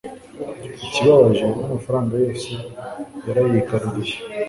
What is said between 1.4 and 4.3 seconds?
n'amafaranga yose yarayigaruriye